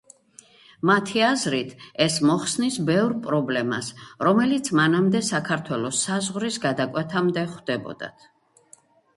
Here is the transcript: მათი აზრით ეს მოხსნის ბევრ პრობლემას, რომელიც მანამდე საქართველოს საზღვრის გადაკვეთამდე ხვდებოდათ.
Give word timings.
მათი 0.89 1.19
აზრით 1.25 1.75
ეს 2.05 2.15
მოხსნის 2.29 2.79
ბევრ 2.87 3.13
პრობლემას, 3.27 3.91
რომელიც 4.29 4.71
მანამდე 4.81 5.23
საქართველოს 5.29 6.01
საზღვრის 6.09 6.59
გადაკვეთამდე 6.67 7.45
ხვდებოდათ. 7.53 8.27